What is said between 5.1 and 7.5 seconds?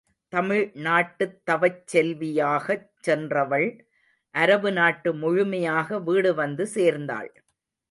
முழுமையாக வீடு வந்து சேர்ந்தாள்.